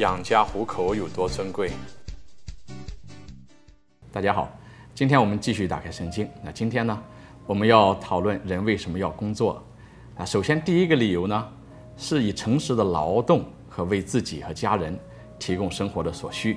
[0.00, 1.70] 养家糊口有多尊贵？
[4.10, 4.48] 大家好，
[4.94, 6.26] 今天我们继续打开圣经。
[6.42, 7.02] 那今天呢，
[7.46, 9.62] 我们要讨论人为什么要工作。
[10.16, 11.46] 啊，首先第一个理由呢，
[11.98, 14.98] 是以诚实的劳动和为自己和家人
[15.38, 16.56] 提供生活的所需。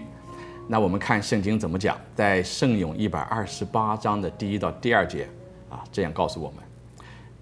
[0.66, 5.28] 那我们看圣经怎么讲，在圣咏一百二十八章的第一到第二节
[5.70, 6.60] 啊，这样告诉我们：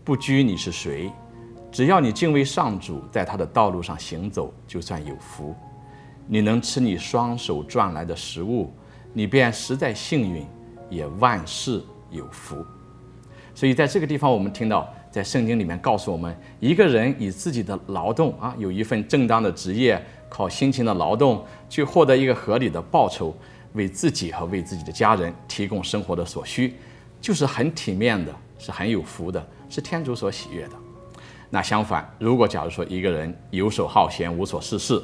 [0.04, 1.12] 不拘你是谁。
[1.72, 5.56] 只要你敬畏上主，在他的道路上行走，就算有福。
[6.28, 8.74] 你能吃你双手赚来的食物，
[9.14, 10.46] 你便实在幸运，
[10.90, 12.66] 也万事有福。
[13.54, 23.36] 所以在这个地方，我们听到在圣经里面告诉我们，一个人以自己的劳动啊，有一份正当的职业，靠辛勤的劳动去获得一个合理的报酬，
[23.74, 26.76] 为自己和为自己的家人提供生活的所需，
[27.20, 30.74] 就是很体面的，是很有福的，是天主所喜悦的。
[31.50, 35.04] 那相反，如果假如说一个人游手好闲、无所事事，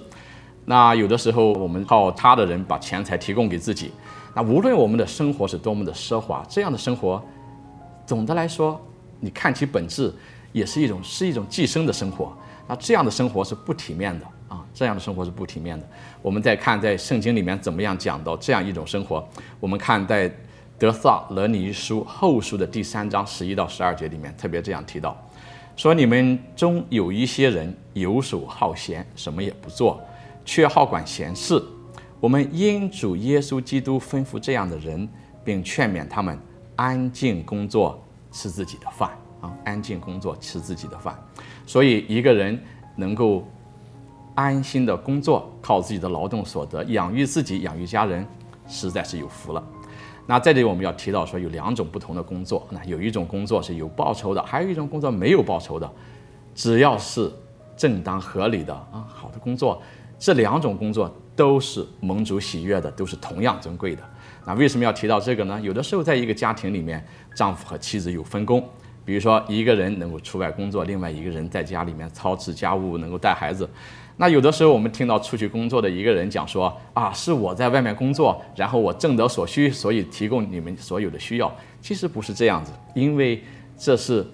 [0.70, 3.90] 那有的时候我们靠他的人把钱财提供给自己，
[4.36, 7.24] 那无论我们的生活是多么的奢华，这样的生活，
[8.06, 8.78] 总的来说，
[9.22, 10.14] 你看其本质
[10.52, 12.36] 也是一种是一种寄生的生活。
[12.68, 15.88] 那这样的生活是不体面的啊，这样的生活是不体面的。
[16.22, 19.26] 我们再看在圣经里面怎么样讲到这样一种生活，
[19.62, 20.30] 我们看在
[20.78, 25.16] 德撒罗尼书后书的第三章十一到十二节里面特别这样提到。
[25.78, 30.02] 说你们中有一些人游手好闲，什么也不做，
[30.48, 31.62] 却好管闲事。
[32.22, 35.08] 我们因主耶稣基督吩咐这样的人，
[35.44, 36.40] 并劝勉他们
[36.78, 41.22] 安静工作，吃自己的饭啊，安静工作，吃自己的饭。
[41.66, 42.58] 所以一个人
[42.96, 43.46] 能够
[44.36, 48.26] 安心的工作，靠自己的劳动所得养育自己，养育家人，
[48.68, 49.62] 实在是有福了。
[50.26, 52.66] 那在这里我们要提到说，有两种不同的工作。
[52.72, 55.92] 那有一种工作是有报酬的，还有一种工作没有报酬的。
[56.56, 57.32] 只要是
[57.76, 59.80] 正当合理的啊，好的工作，
[60.20, 64.04] 这两种工作都是蒙主喜悦的，都是同样尊贵的。
[64.46, 65.60] 那为什么要提到这个呢？
[65.62, 67.06] 有的时候在一个家庭里面，
[67.36, 68.64] 丈夫和妻子有分工，
[69.04, 73.70] 比如说一个人能够出外工作，另外一个人在家里面操持家务，能够带孩子。
[74.20, 83.44] 那有的时候，我们听到出去工作的一个人讲说：“啊，是我在外面工作，然后我挣得所需，所以提供你们所有的需要。”其实不是这样子，因为
[83.78, 84.26] 这是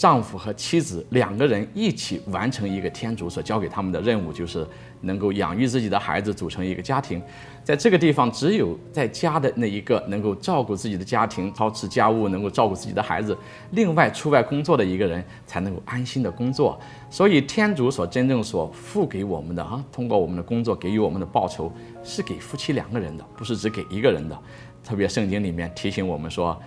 [0.00, 4.66] 丈夫和妻子两个人一起完成一个天主所交给他们的任务，就是
[5.02, 7.20] 能够养育自己的孩子，组成一个家庭。
[7.62, 13.36] 在这个地方，只有在家的那一个能够照顾自己的家庭、操持家务、能够照顾自己的孩子，
[13.72, 16.80] 另外出外工作的一个人才能够安心的工作。
[17.10, 21.70] 所以，天主所真正所付给我们的啊，通过我们的工作给予我们的报酬，
[22.02, 24.38] 是给夫妻两个人的，不是只给一个人的。
[24.82, 26.58] 特别圣经里面提醒我们说，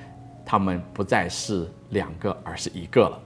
[0.53, 3.19] 他们不再是两个，而是一个了。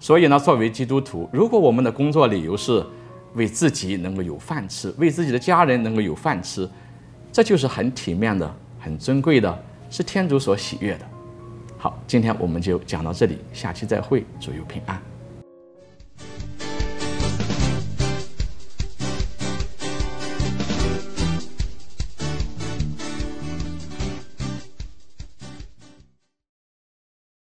[0.00, 2.84] 所以呢，作为基督徒，如果我们的工作理由是
[3.34, 6.68] 为自己能够有饭吃，为自己的家人能够有饭吃。
[7.30, 9.56] 这就是很体面的、很尊贵的，
[9.88, 11.06] 是天主所喜悦的。
[11.78, 15.13] 好，今天我们就讲到这里，下期再会，祝有平安。